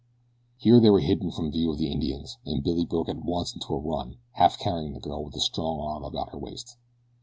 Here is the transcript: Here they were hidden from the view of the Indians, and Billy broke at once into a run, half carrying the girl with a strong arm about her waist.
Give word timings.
Here 0.57 0.79
they 0.79 0.89
were 0.89 0.99
hidden 1.01 1.29
from 1.29 1.51
the 1.51 1.51
view 1.51 1.69
of 1.71 1.77
the 1.77 1.91
Indians, 1.91 2.39
and 2.43 2.63
Billy 2.63 2.85
broke 2.85 3.07
at 3.07 3.23
once 3.23 3.53
into 3.53 3.75
a 3.75 3.77
run, 3.77 4.17
half 4.31 4.57
carrying 4.57 4.93
the 4.95 4.99
girl 4.99 5.23
with 5.23 5.35
a 5.35 5.39
strong 5.39 5.79
arm 5.79 6.03
about 6.03 6.31
her 6.31 6.39
waist. 6.39 6.75